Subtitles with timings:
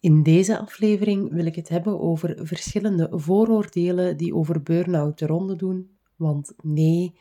[0.00, 5.56] In deze aflevering wil ik het hebben over verschillende vooroordelen die over burn-out de ronde
[5.56, 5.90] doen.
[6.16, 7.18] Want nee,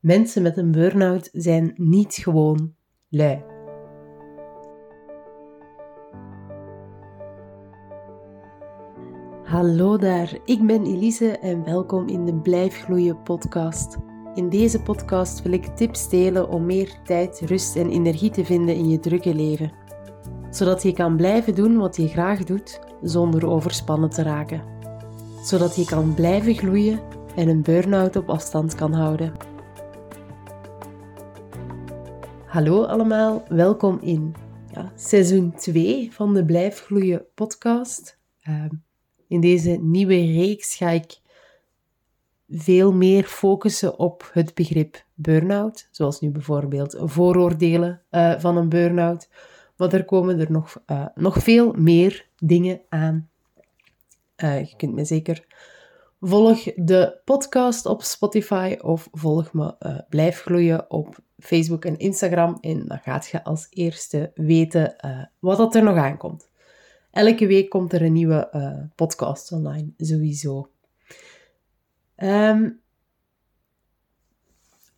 [0.00, 2.74] mensen met een burn-out zijn niet gewoon
[3.08, 3.42] lui.
[9.44, 13.96] Hallo daar, ik ben Elise en welkom in de Blijf Gloeien podcast.
[14.34, 18.74] In deze podcast wil ik tips delen om meer tijd, rust en energie te vinden
[18.74, 19.86] in je drukke leven
[20.50, 24.62] zodat je kan blijven doen wat je graag doet zonder overspannen te raken.
[25.42, 27.00] Zodat je kan blijven gloeien
[27.36, 29.32] en een burn-out op afstand kan houden.
[32.46, 34.34] Hallo allemaal, welkom in
[34.72, 38.18] ja, seizoen 2 van de Blijf Gloeien podcast.
[38.42, 38.74] Ehm,
[39.28, 41.20] in deze nieuwe reeks ga ik
[42.48, 49.28] veel meer focussen op het begrip burn-out, zoals nu bijvoorbeeld vooroordelen uh, van een burn-out
[49.78, 53.28] maar er komen er nog, uh, nog veel meer dingen aan.
[54.36, 55.44] Uh, je kunt me zeker
[56.20, 62.58] volg de podcast op Spotify of volg me uh, Blijf Gloeien op Facebook en Instagram.
[62.60, 64.96] En dan gaat je als eerste weten
[65.38, 66.50] wat er nog aankomt.
[67.10, 70.70] Elke week komt er een nieuwe podcast online, sowieso.
[72.16, 72.80] Um,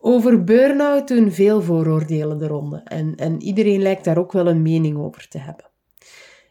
[0.03, 4.63] over burn-out doen veel vooroordelen de ronde en, en iedereen lijkt daar ook wel een
[4.63, 5.71] mening over te hebben.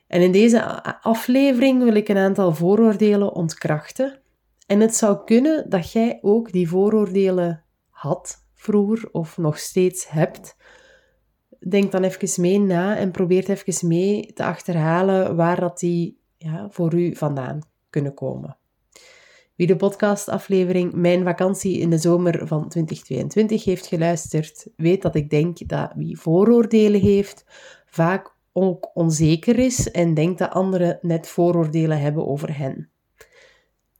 [0.08, 4.22] En in deze aflevering wil ik een aantal vooroordelen ontkrachten.
[4.67, 10.55] En het zou kunnen dat jij ook die vooroordelen had vroeger of nog steeds hebt.
[11.70, 16.67] Denk dan even mee na en probeer even mee te achterhalen waar dat die ja,
[16.70, 18.58] voor u vandaan kunnen komen.
[19.59, 25.29] Wie de podcastaflevering Mijn vakantie in de zomer van 2022 heeft geluisterd, weet dat ik
[25.29, 27.45] denk dat wie vooroordelen heeft,
[27.85, 32.89] vaak ook onzeker is en denkt dat anderen net vooroordelen hebben over hen.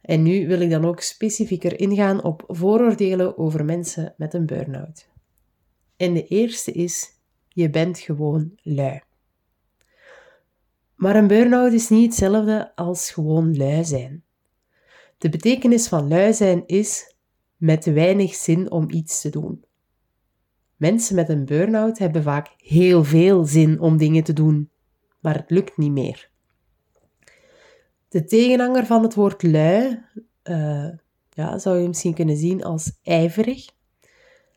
[0.02, 5.10] En nu wil ik dan ook specifieker ingaan op vooroordelen over mensen met een burn-out.
[5.98, 7.08] En de eerste is:
[7.48, 9.02] je bent gewoon lui.
[10.96, 14.24] Maar een burn-out is niet hetzelfde als gewoon lui zijn.
[15.20, 17.16] De betekenis van lui zijn is
[17.58, 19.64] met weinig zin om iets te doen.
[20.76, 24.70] Mensen met een burn-out hebben vaak heel veel zin om dingen te doen,
[25.20, 26.30] maar het lukt niet meer.
[28.08, 30.04] De tegenhanger van het woord lui
[30.44, 30.90] uh,
[31.30, 33.66] ja, zou je misschien kunnen zien als ijverig.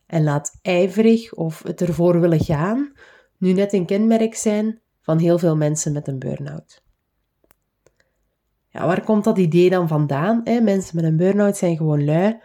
[0.06, 2.92] En laat ijverig of het ervoor willen gaan
[3.38, 6.81] nu net een kenmerk zijn van heel veel mensen met een burn-out.
[8.72, 10.40] Ja, waar komt dat idee dan vandaan?
[10.44, 10.60] Hè?
[10.60, 12.40] Mensen met een burn-out zijn gewoon lui.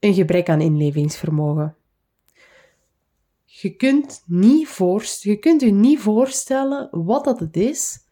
[0.00, 1.76] Een gebrek aan inlevingsvermogen.
[3.44, 4.76] Je kunt, niet
[5.20, 8.04] je kunt je niet voorstellen wat dat het is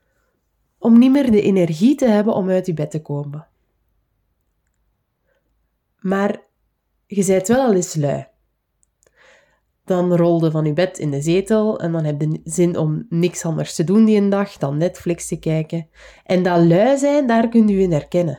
[0.79, 3.47] om niet meer de energie te hebben om uit je bed te komen.
[6.01, 6.43] Maar
[7.07, 8.27] je bent wel al eens lui
[9.84, 13.45] dan rolde van je bed in de zetel en dan heb je zin om niks
[13.45, 15.89] anders te doen die een dag dan Netflix te kijken.
[16.25, 18.39] En dat lui zijn, daar kun je in herkennen.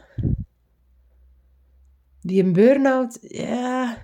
[2.22, 4.04] Die een burn-out, ja,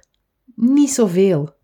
[0.55, 1.59] niet zoveel.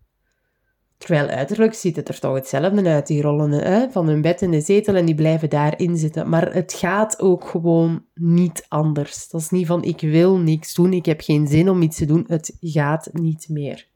[0.98, 3.06] Terwijl uiterlijk ziet het er toch hetzelfde uit.
[3.06, 6.28] Die rollen hè, van hun bed in de zetel en die blijven daarin zitten.
[6.28, 9.28] Maar het gaat ook gewoon niet anders.
[9.28, 12.04] Dat is niet van ik wil niks doen, ik heb geen zin om iets te
[12.04, 12.24] doen.
[12.28, 13.87] Het gaat niet meer.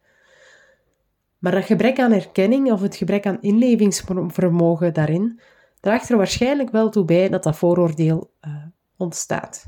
[1.43, 5.41] Maar dat gebrek aan erkenning of het gebrek aan inlevingsvermogen daarin
[5.81, 8.57] draagt er waarschijnlijk wel toe bij dat dat vooroordeel uh,
[8.97, 9.65] ontstaat.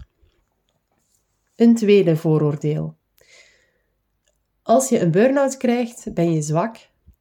[1.56, 2.96] Een tweede vooroordeel.
[4.62, 6.76] Als je een burn-out krijgt, ben je zwak.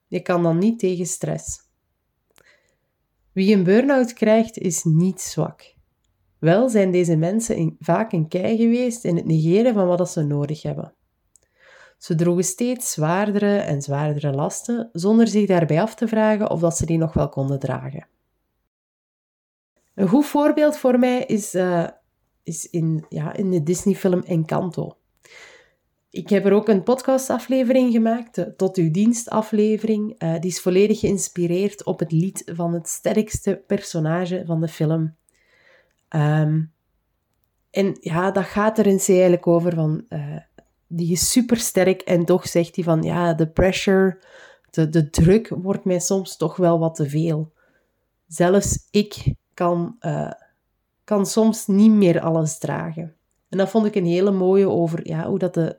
[0.08, 1.60] Je kan dan niet tegen stress.
[3.32, 5.76] Wie een burn-out krijgt, is niet zwak.
[6.40, 10.62] Wel zijn deze mensen vaak een kei geweest in het negeren van wat ze nodig
[10.62, 10.94] hebben.
[12.04, 16.78] Ze droegen steeds zwaardere en zwaardere lasten, zonder zich daarbij af te vragen of dat
[16.78, 18.08] ze die nog wel konden dragen.
[19.96, 21.88] Een goed voorbeeld voor mij is, uh,
[22.44, 24.98] is in, ja, in de Disney-film Encanto.
[26.10, 30.24] Ik heb er ook een podcastaflevering gemaakt, de Tot Uw Dienst aflevering.
[30.24, 35.16] Uh, die is volledig geïnspireerd op het lied van het sterkste personage van de film.
[36.10, 36.74] Um,
[37.72, 40.06] en ja, dat gaat er in eigenlijk over van...
[40.10, 40.38] Uh,
[40.96, 44.18] die is super sterk en toch zegt hij van ja, de pressure,
[44.70, 47.52] de, de druk wordt mij soms toch wel wat te veel.
[48.28, 50.32] Zelfs ik kan, uh,
[51.04, 53.16] kan soms niet meer alles dragen.
[53.50, 55.78] En dat vond ik een hele mooie over ja, hoe dat de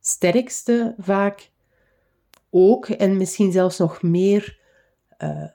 [0.00, 1.50] sterkste vaak
[2.50, 4.58] ook en misschien zelfs nog meer
[5.18, 5.48] uh,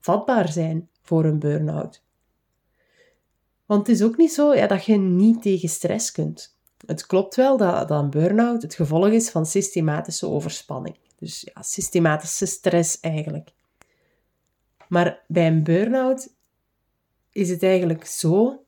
[0.00, 2.02] vatbaar zijn voor een burn-out.
[3.66, 6.53] Want het is ook niet zo ja, dat je niet tegen stress kunt.
[6.86, 10.96] Het klopt wel dat, een burn-out het gevolg is van systematische overspanning.
[11.18, 13.52] Dus ja, systematische stress eigenlijk.
[14.88, 16.34] Maar bij een burn-out
[17.32, 18.64] is het eigenlijk zo,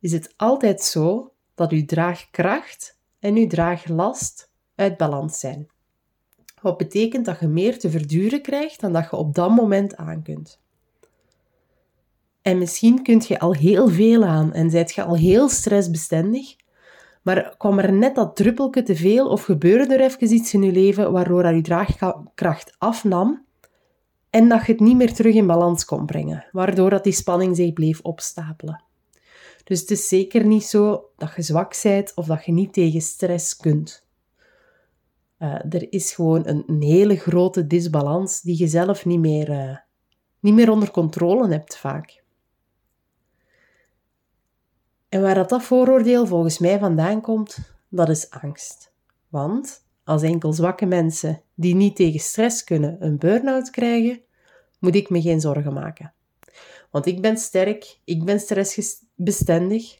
[0.00, 5.68] is het altijd zo dat uw draagkracht en uw draaglast uit balans zijn.
[6.62, 10.22] Wat betekent dat je meer te verduren krijgt dan dat je op dat moment aan
[10.22, 10.60] kunt.
[12.42, 16.56] En misschien kunt je al heel veel aan en zijt je al heel stressbestendig,
[17.26, 20.72] maar kwam er net dat druppelke te veel of gebeurde er even iets in je
[20.72, 23.44] leven waardoor je draagkracht afnam
[24.30, 27.56] en dat je het niet meer terug in balans kon brengen, waardoor dat die spanning
[27.56, 28.82] zich bleef opstapelen.
[29.64, 33.00] Dus het is zeker niet zo dat je zwak bent of dat je niet tegen
[33.00, 34.06] stress kunt.
[35.38, 39.76] Uh, er is gewoon een, hele grote disbalans die je zelf niet meer, uh,
[40.40, 42.24] niet meer onder controle hebt vaak.
[45.16, 47.58] En waar dat, vooroordeel volgens mij vandaan komt,
[47.88, 48.92] dat is angst.
[49.28, 54.20] Want als enkel zwakke mensen die niet tegen stress kunnen een burn-out krijgen,
[54.78, 56.12] moet ik me geen zorgen maken.
[56.90, 59.98] Want ik ben sterk, ik ben stressbestendig.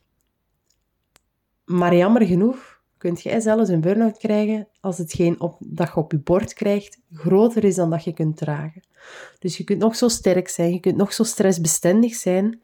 [1.65, 6.13] Maar jammer genoeg kunt jij zelfs een burn-out krijgen als hetgeen op, dat je op
[6.13, 8.83] je bord krijgt groter is dan dat je kunt dragen.
[9.39, 12.61] Dus je kunt nog zo sterk zijn, je kunt nog zo stressbestendig zijn.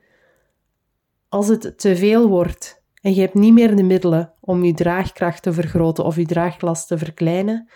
[1.32, 5.43] Als het te veel wordt en je hebt niet meer de middelen om je draagkracht
[5.43, 7.69] te vergroten of je draaglast te verkleinen,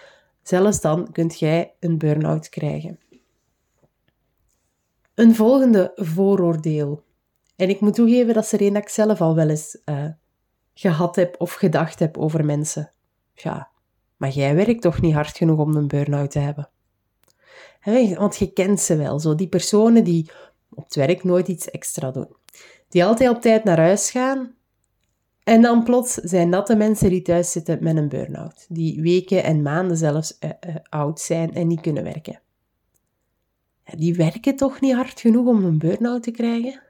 [0.42, 2.98] zelfs dan kunt jij een burn-out krijgen.
[5.14, 7.02] Een volgende vooroordeel.
[7.56, 10.04] En ik moet toegeven dat ze er een dat ik zelf al wel eens uh,
[10.74, 12.92] gehad heb of gedacht heb over mensen.
[13.34, 13.70] Ja,
[14.16, 16.70] maar jij werkt toch niet hard genoeg om een burn-out te hebben?
[18.18, 20.30] want je kent ze wel, zo die personen die
[20.70, 22.36] op het werk nooit iets extra doen.
[22.88, 24.54] Die altijd op tijd naar huis gaan.
[25.42, 28.66] En dan plots zijn dat de mensen die thuis zitten met een burn-out.
[28.68, 32.40] Die weken en maanden zelfs uh, uh, oud zijn en niet kunnen werken
[33.94, 36.82] die werken toch niet hard genoeg om een burn-out te krijgen?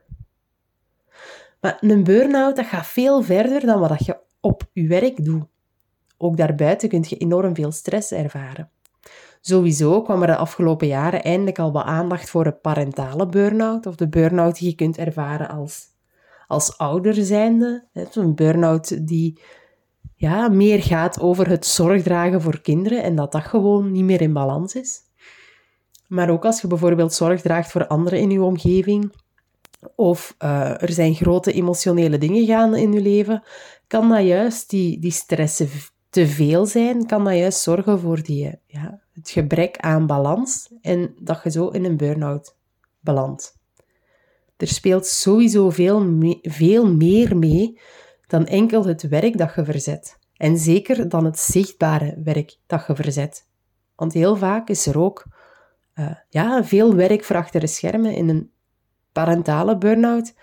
[1.60, 5.44] Maar een burn-out dat gaat veel verder dan wat je op je werk doet.
[6.16, 8.70] Ook daarbuiten kun je enorm veel stress ervaren.
[9.46, 13.94] Sowieso kwam er de afgelopen jaren eindelijk al wat aandacht voor een parentale burn-out, of
[13.94, 15.84] de burn-out die je kunt ervaren als,
[16.46, 17.84] als ouder zijnde.
[18.12, 19.40] Een burn-out die
[20.14, 24.32] ja, meer gaat over het zorgdragen voor kinderen en dat dat gewoon niet meer in
[24.32, 25.00] balans is.
[26.08, 29.12] Maar ook als je bijvoorbeeld zorg draagt voor anderen in je omgeving,
[29.94, 33.42] of uh, er zijn grote emotionele dingen gaande in je leven,
[33.86, 35.68] kan dat juist die, die stressen
[36.10, 41.14] te veel zijn, kan dat juist zorgen voor die, ja, het gebrek aan balans en
[41.18, 42.56] dat je zo in een burn-out
[43.00, 43.58] belandt.
[44.56, 46.06] Er speelt sowieso veel,
[46.42, 47.80] veel meer mee
[48.26, 50.18] dan enkel het werk dat je verzet.
[50.36, 53.46] En zeker dan het zichtbare werk dat je verzet.
[53.94, 55.24] Want heel vaak is er ook
[55.94, 58.50] uh, ja, veel werk voor achter de schermen in een
[59.12, 60.34] parentale burn-out,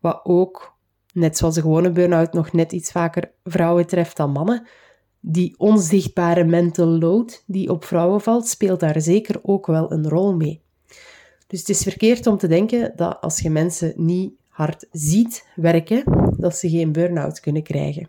[0.00, 0.76] wat ook,
[1.12, 4.66] net zoals een gewone burn-out, nog net iets vaker vrouwen treft dan mannen.
[5.20, 10.34] Die onzichtbare mental load die op vrouwen valt, speelt daar zeker ook wel een rol
[10.34, 10.62] mee.
[11.46, 16.02] Dus het is verkeerd om te denken dat als je mensen niet hard ziet werken,
[16.36, 18.08] dat ze geen burn-out kunnen krijgen.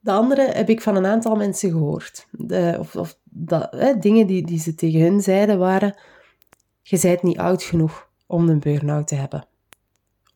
[0.00, 2.26] De andere heb ik van een aantal mensen gehoord.
[2.30, 5.94] De, of, of dat, hè, dingen die, die ze tegen hun zeiden waren:
[6.82, 9.46] Je bent niet oud genoeg om een burn-out te hebben.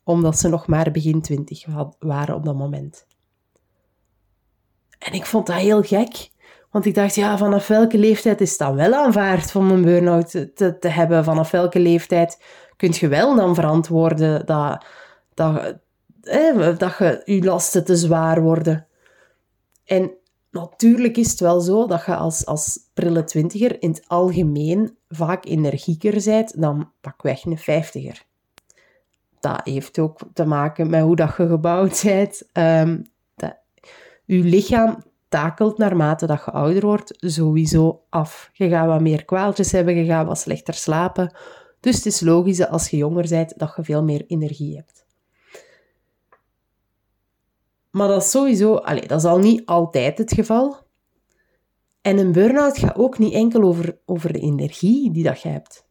[0.04, 1.66] Omdat ze nog maar begin twintig
[1.98, 3.06] waren op dat moment.
[5.04, 6.30] En ik vond dat heel gek.
[6.70, 10.76] Want ik dacht, ja, vanaf welke leeftijd is dat wel aanvaard om een burn-out te,
[10.80, 11.24] te hebben?
[11.24, 12.42] Vanaf welke leeftijd
[12.76, 14.84] kun je wel dan verantwoorden dat,
[15.34, 15.78] dat,
[16.78, 18.86] dat je, lasten te zwaar worden?
[19.84, 20.10] En
[20.50, 25.44] natuurlijk is het wel zo dat je als, als prille twintiger in het algemeen vaak
[25.44, 28.22] energieker bent dan pakweg een vijftiger.
[29.40, 32.42] Dat heeft ook te maken met hoe dat je gebouwd bent.
[34.36, 38.50] Je lichaam takelt naarmate dat je ouder wordt sowieso af.
[38.52, 41.34] Je gaat wat meer kwaaltjes hebben, je gaat wat slechter slapen.
[41.80, 45.04] Dus het is logisch dat als je jonger bent, dat je veel meer energie hebt.
[47.90, 50.76] Maar dat is sowieso, allez, dat is al niet altijd het geval.
[52.00, 55.86] En een burn-out gaat ook niet enkel over, over de energie die dat je hebt.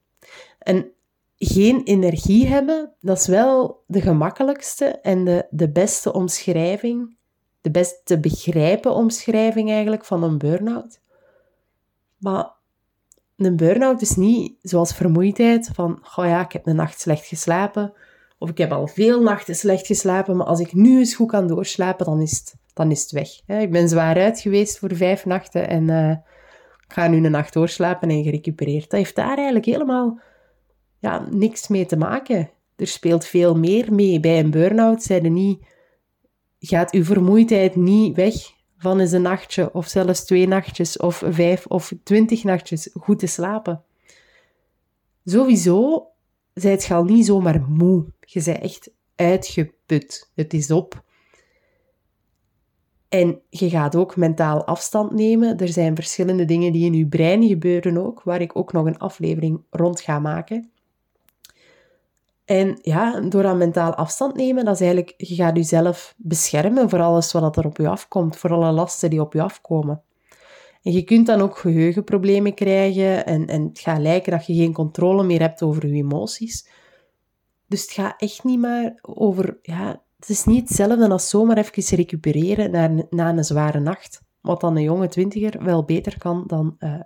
[0.60, 0.92] En
[1.38, 7.18] geen energie hebben, dat is wel de gemakkelijkste en de, de beste omschrijving,
[7.62, 11.00] de best te begrijpen omschrijving eigenlijk van een burn-out.
[12.18, 12.52] Maar
[13.36, 17.94] een burn-out is niet zoals vermoeidheid van, oh ja, ik heb een nacht slecht geslapen,
[18.38, 21.48] Of ik heb al veel nachten slecht geslapen, maar als ik nu eens goed kan
[21.48, 23.60] doorslapen, dan is het, dan is het weg.
[23.62, 26.10] Ik ben zwaar uit geweest voor vijf nachten en uh,
[26.88, 28.90] ik ga nu een nacht doorslapen en gerecupereerd.
[28.90, 30.20] Dat heeft daar eigenlijk helemaal
[31.00, 32.50] ja, niks mee te maken.
[32.76, 34.20] Er speelt veel meer mee.
[34.20, 35.66] Bij een burn-out niet,
[36.62, 38.34] gaat uw vermoeidheid niet weg
[38.78, 43.28] van eens een nachtje of zelfs twee nachtjes of vijf of twintig nachtjes goed te
[43.28, 43.84] slapen.
[45.26, 46.08] Sowieso
[46.54, 48.06] zijt je al niet zomaar moe.
[48.20, 50.32] Je bent echt uitgeput.
[50.36, 51.04] Het is op.
[53.10, 55.58] En je gaat ook mentaal afstand nemen.
[55.58, 58.98] Er zijn verschillende dingen die in je brein gebeuren ook, waar ik ook nog een
[58.98, 60.72] aflevering rond ga maken.
[62.52, 67.02] En ja, door aan mentaal afstand nemen, dat is eigenlijk, je gaat jezelf beschermen voor
[67.02, 70.02] alles wat er op je afkomt, voor alle lasten die op je afkomen.
[70.82, 74.74] En je kunt dan ook geheugenproblemen krijgen en, en het gaat lijken dat je geen
[74.74, 76.70] controle meer hebt over je emoties.
[77.68, 81.98] Dus het gaat echt niet maar over, ja, het is niet hetzelfde als zomaar even
[81.98, 84.22] recupereren na, na een zware nacht.
[84.42, 87.00] Wat dan een jonge twintiger wel beter kan dan uh,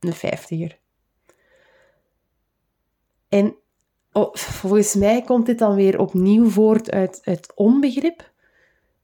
[0.00, 0.78] een vijftiger.
[3.28, 3.56] En
[4.12, 8.30] oh, volgens mij komt dit dan weer opnieuw voort uit, onbegrip.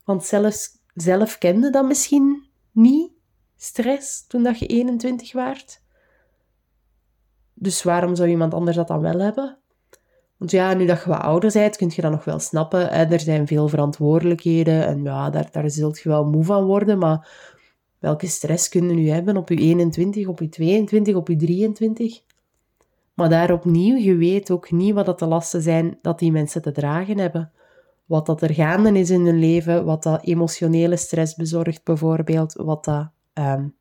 [0.04, 3.10] Want zelfs, zelf kende dat misschien niet
[3.56, 5.82] stress toen dat je 21 waart.
[7.54, 9.58] Dus waarom zou iemand anders dat dan wel hebben?
[10.36, 12.90] Want ja, nu dat je wat ouder bent, kun je dat nog wel snappen.
[12.90, 16.98] Er zijn veel verantwoordelijkheden en ja, daar, daar zult je wel moe van worden.
[16.98, 17.28] Maar
[17.98, 22.20] welke stress kun je nu hebben op je 21, op je 22, op je 23?
[23.18, 26.62] Maar daar opnieuw, je weet ook niet wat dat de lasten zijn dat die mensen
[26.62, 27.52] te dragen hebben.
[28.04, 32.84] Wat dat er gaande is in hun leven, wat dat emotionele stress bezorgt bijvoorbeeld, wat
[32.84, 33.74] dat um,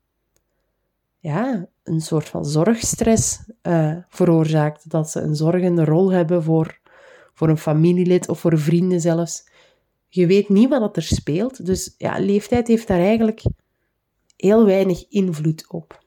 [1.18, 4.90] ja, een soort van zorgstress uh, veroorzaakt.
[4.90, 6.78] Dat ze een zorgende rol hebben voor,
[7.34, 9.48] voor een familielid of voor vrienden zelfs.
[10.08, 11.66] Je weet niet wat er speelt.
[11.66, 13.42] Dus ja, leeftijd heeft daar eigenlijk
[14.36, 16.06] heel weinig invloed op.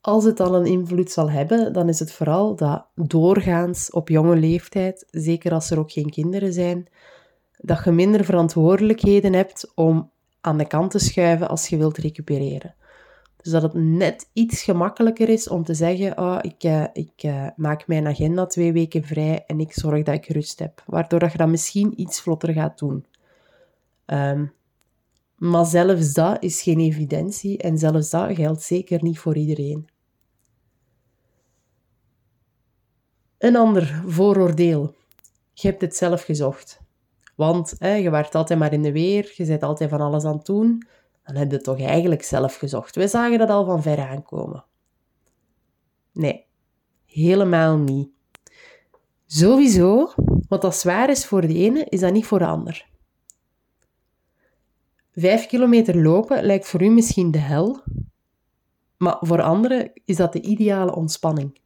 [0.00, 4.36] Als het al een invloed zal hebben, dan is het vooral dat doorgaans op jonge
[4.36, 6.88] leeftijd, zeker als er ook geen kinderen zijn,
[7.56, 12.74] dat je minder verantwoordelijkheden hebt om aan de kant te schuiven als je wilt recupereren.
[13.42, 17.46] Dus dat het net iets gemakkelijker is om te zeggen, oh, ik, uh, ik uh,
[17.56, 20.82] maak mijn agenda twee weken vrij en ik zorg dat ik rust heb.
[20.86, 23.06] Waardoor dat je dat misschien iets vlotter gaat doen.
[24.06, 24.52] Um,
[25.38, 29.88] maar zelfs dat is geen evidentie en zelfs dat geldt zeker niet voor iedereen.
[33.38, 34.94] Een ander vooroordeel.
[35.52, 36.80] Je hebt het zelf gezocht.
[37.36, 40.36] Want hè, je waart altijd maar in de weer, je bent altijd van alles aan
[40.36, 40.86] het doen.
[41.24, 42.94] Dan heb je het toch eigenlijk zelf gezocht.
[42.94, 44.64] We zagen dat al van ver aankomen.
[46.12, 46.46] Nee,
[47.06, 48.08] helemaal niet.
[49.26, 50.12] Sowieso,
[50.48, 52.87] wat dat zwaar is voor de ene, is dat niet voor de ander.
[55.18, 57.82] Vijf kilometer lopen lijkt voor u misschien de hel,
[58.96, 61.60] maar voor anderen is dat de ideale ontspanning.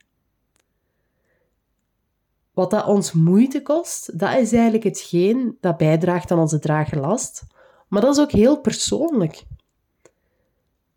[2.53, 7.47] Wat dat ons moeite kost, dat is eigenlijk hetgeen dat bijdraagt aan onze dragerlast.
[7.89, 9.43] Maar dat is ook heel persoonlijk.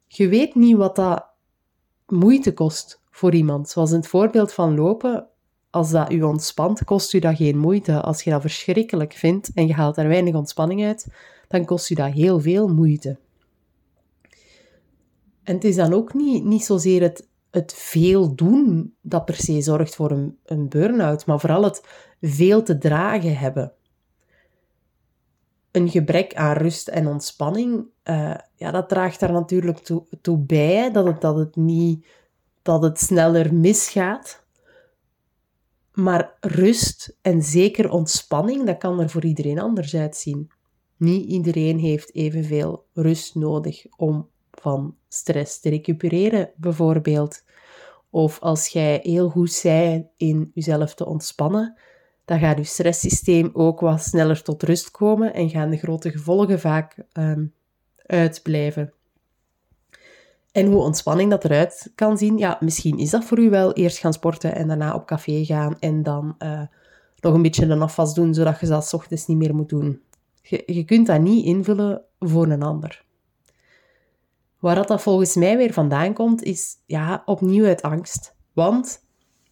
[0.07, 1.25] Je weet niet wat dat
[2.07, 3.69] moeite kost voor iemand.
[3.69, 5.27] Zoals in het voorbeeld van lopen,
[5.69, 8.01] als dat u ontspant, kost u dat geen moeite.
[8.01, 11.07] Als je dat verschrikkelijk vindt en je haalt er weinig ontspanning uit,
[11.47, 13.17] dan kost u dat heel veel moeite.
[15.43, 19.61] En het is dan ook niet, niet zozeer het het veel doen dat per se
[19.61, 21.83] zorgt voor een, een burn-out, maar vooral het
[22.21, 23.73] veel te dragen hebben.
[25.71, 30.91] Een gebrek aan rust en ontspanning, uh, ja, dat draagt daar natuurlijk toe, toe bij
[30.91, 32.05] dat het, dat het niet
[32.61, 34.43] dat het sneller misgaat.
[35.93, 40.51] Maar rust en zeker ontspanning, dat kan er voor iedereen anders uitzien.
[40.97, 47.43] Niet iedereen heeft evenveel rust nodig om van stress te recupereren, bijvoorbeeld.
[48.09, 51.77] Of als jij heel goed bent in jezelf te ontspannen,
[52.25, 56.59] dan gaat je stresssysteem ook wat sneller tot rust komen en gaan de grote gevolgen
[56.59, 57.53] vaak um,
[58.05, 58.93] uitblijven.
[60.51, 63.97] En hoe ontspanning dat eruit kan zien, ja, misschien is dat voor u wel eerst
[63.97, 66.61] gaan sporten en daarna op café gaan en dan uh,
[67.19, 70.01] nog een beetje de afwas doen, zodat je dat s ochtends niet meer moet doen.
[70.47, 73.05] Je, je kunt dat niet invullen voor een ander.
[74.59, 78.35] Waar dat volgens mij weer vandaan komt, is ja, opnieuw uit angst.
[78.53, 79.05] Want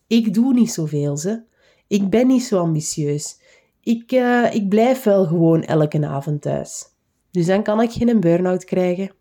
[0.08, 1.44] ik doe niet zoveel, ze.
[1.88, 3.40] Ik ben niet zo ambitieus.
[3.82, 6.86] Ik, uh, ik blijf wel gewoon elke avond thuis.
[7.32, 9.12] Dus dan kan ik geen burn-out krijgen.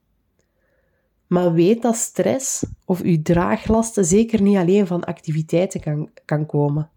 [1.26, 6.91] Maar weet dat stress of uw draaglasten zeker niet alleen van activiteiten kan, kan komen.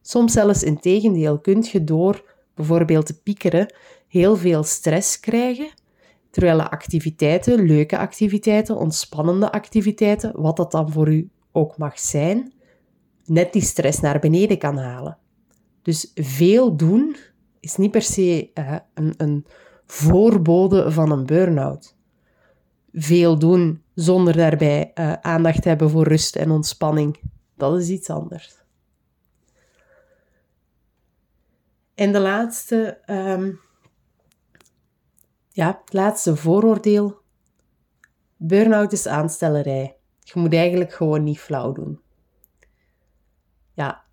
[0.00, 3.74] Soms zelfs in tegendeel kun je door bijvoorbeeld piekeren
[4.08, 5.68] heel veel stress krijgen,
[6.30, 12.52] terwijl activiteiten, leuke activiteiten, ontspannende activiteiten, wat dat dan voor u ook mag zijn,
[13.24, 15.18] net die stress naar beneden kan halen.
[15.82, 17.16] Dus veel doen
[17.60, 19.46] is niet per se uh, een, een
[19.86, 21.96] voorbode van een burn-out.
[22.92, 27.20] Veel doen zonder daarbij uh, aandacht te hebben voor rust en ontspanning,
[27.56, 28.61] dat is iets anders.
[31.94, 33.60] En de laatste, um,
[35.48, 37.20] ja, het laatste vooroordeel.
[38.36, 39.96] Burn-out is aanstellerij.
[40.18, 42.00] Je moet eigenlijk gewoon niet flauw doen.
[43.74, 44.04] Ja,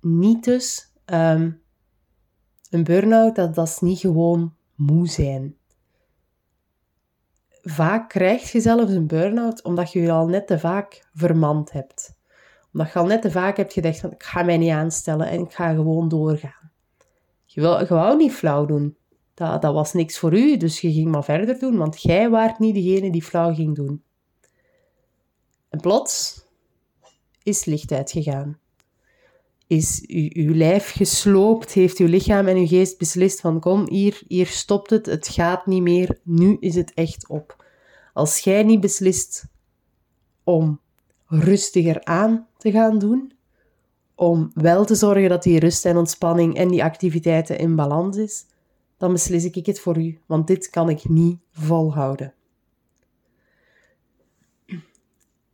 [0.00, 0.92] niet dus.
[1.06, 1.62] Um,
[2.70, 5.56] een burn-out, dat, dat is niet gewoon moe zijn.
[7.62, 12.16] Vaak krijg je zelfs een burn-out omdat je je al net te vaak vermand hebt.
[12.72, 15.40] Omdat je al net te vaak hebt gedacht van ik ga mij niet aanstellen en
[15.40, 16.57] ik ga gewoon doorgaan.
[17.50, 18.96] Je, wil, je wou niet flauw doen.
[19.34, 22.58] Dat, dat was niks voor u, dus je ging maar verder doen, want jij waart
[22.58, 24.02] niet degene die flauw ging doen.
[25.68, 26.44] En plots
[27.42, 28.58] is licht uitgegaan
[29.68, 34.46] is uw, lijf gesloopt, heeft uw lichaam en uw geest beslist van kom, hier, hier
[34.46, 37.64] stopt het, het gaat niet meer, nu is het echt op.
[38.12, 39.44] Als jij niet beslist
[40.44, 40.80] om
[41.26, 43.32] rustiger aan te gaan doen,
[44.18, 48.46] om wel te zorgen dat die rust en ontspanning en die activiteiten in balans is,
[48.96, 52.34] dan beslis ik het voor u, want dit kan ik niet volhouden.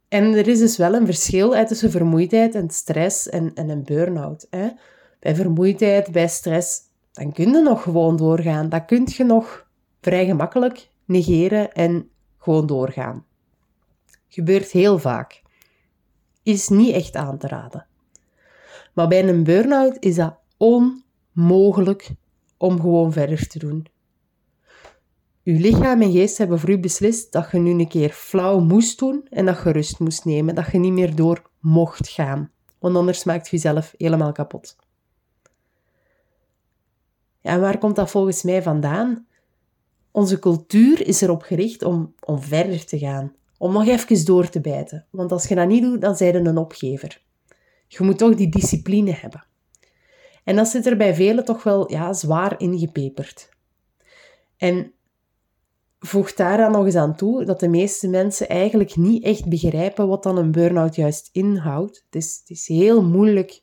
[0.08, 4.46] En er is dus wel een verschil tussen vermoeidheid en stress en, en een burn-out.
[4.50, 4.68] Hè.
[5.20, 6.80] Bij vermoeidheid, bij stress,
[7.12, 8.68] dan kun je nog gewoon doorgaan.
[8.68, 9.66] Dat kun je nog
[10.00, 13.24] vrij gemakkelijk negeren en gewoon doorgaan.
[14.28, 15.42] Gebeurt heel vaak.
[16.42, 17.86] Is niet echt aan te raden.
[18.94, 22.10] Maar bij een burn-out is dat onmogelijk
[22.56, 23.86] om gewoon verder te doen.
[25.44, 28.98] Uw lichaam en geest hebben voor u beslist dat je nu een keer flauw moest
[28.98, 32.96] doen en dat je rust moest nemen, dat je niet meer door mocht gaan, want
[32.96, 34.76] anders maakt je jezelf helemaal kapot.
[37.40, 39.26] Ja, waar komt dat volgens mij vandaan?
[40.10, 44.60] Onze cultuur is erop gericht om, om verder te gaan, om nog even door te
[44.60, 45.06] bijten.
[45.10, 47.22] Want als je dat niet doet, dan zijn je een opgever.
[47.96, 49.46] Je moet toch die discipline hebben.
[50.44, 53.48] En dat zit er bij velen toch wel ja, zwaar ingepeperd.
[54.56, 54.92] En
[55.98, 60.08] voeg daar dan nog eens aan toe dat de meeste mensen eigenlijk niet echt begrijpen
[60.08, 62.04] wat dan een burn-out juist inhoudt.
[62.04, 63.62] Het is, het is heel moeilijk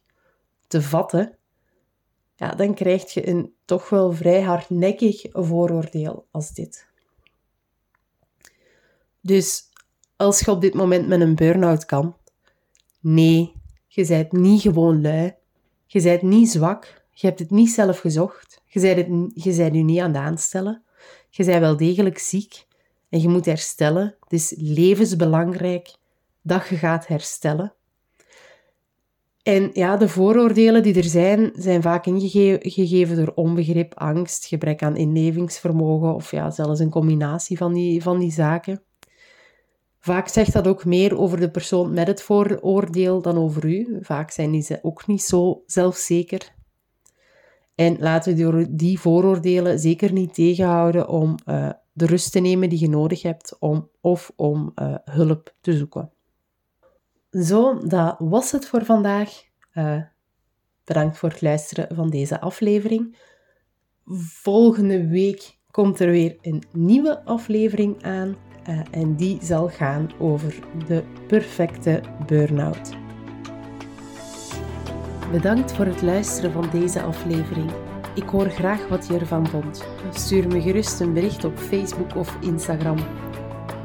[0.68, 1.38] te vatten.
[2.36, 6.88] Ja, dan krijg je een toch wel vrij hardnekkig vooroordeel als dit.
[9.22, 9.64] Dus
[10.16, 12.16] als je op dit moment met een burn-out kan,
[13.00, 13.61] nee,
[13.94, 15.34] je bent niet gewoon lui.
[15.86, 17.04] Je bent niet zwak.
[17.12, 18.62] Je hebt het niet zelf gezocht.
[18.66, 20.84] Je bent, het, je bent je niet aan het aanstellen.
[21.30, 22.66] Je bent wel degelijk ziek
[23.10, 24.16] en je moet herstellen.
[24.20, 25.96] Het is levensbelangrijk
[26.42, 27.74] dat je gaat herstellen.
[29.44, 34.98] En ja, de vooroordelen die er zijn, zijn vaak ingegeven door onbegrip, angst, gebrek aan
[34.98, 38.84] inlevingsvermogen of ja, zelfs een combinatie van die, van die zaken.
[40.02, 43.98] Vaak zegt dat ook meer over de persoon met het vooroordeel dan over u.
[44.02, 46.54] Vaak zijn die ook niet zo zelfzeker.
[47.76, 52.80] En laten we die vooroordelen zeker niet tegenhouden om uh, de rust te nemen die
[52.80, 56.12] je nodig hebt om, of om uh, hulp te zoeken.
[57.32, 59.44] Zo, dat was het voor vandaag.
[59.74, 60.02] Uh,
[60.84, 63.18] bedankt voor het luisteren van deze aflevering.
[64.42, 68.36] Volgende week komt er weer een nieuwe aflevering aan.
[68.92, 73.00] En die zal gaan over de perfecte burn-out.
[75.32, 77.72] Bedankt voor het luisteren van deze aflevering.
[78.16, 79.86] Ik hoor graag wat je ervan vond.
[80.14, 82.98] Stuur me gerust een bericht op Facebook of Instagram.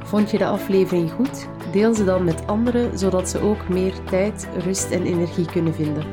[0.05, 1.49] Vond je de aflevering goed?
[1.73, 6.05] Deel ze dan met anderen, zodat ze ook meer tijd, rust en energie kunnen vinden.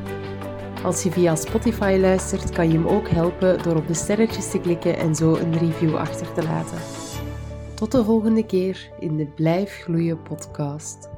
[0.83, 4.59] Als je via Spotify luistert, kan je me ook helpen door op de sterretjes te
[4.59, 7.02] klikken en zo een review achter te laten.
[7.83, 11.09] Tot de volgende keer in de Blijf Gloeien podcast.